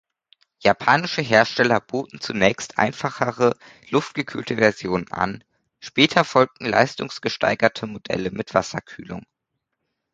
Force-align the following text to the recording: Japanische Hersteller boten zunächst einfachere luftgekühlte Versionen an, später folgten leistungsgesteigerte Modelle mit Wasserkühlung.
Japanische 0.61 1.21
Hersteller 1.21 1.79
boten 1.79 2.19
zunächst 2.19 2.79
einfachere 2.79 3.55
luftgekühlte 3.91 4.55
Versionen 4.57 5.11
an, 5.11 5.43
später 5.79 6.23
folgten 6.25 6.65
leistungsgesteigerte 6.65 7.85
Modelle 7.85 8.31
mit 8.31 8.55
Wasserkühlung. 8.55 9.23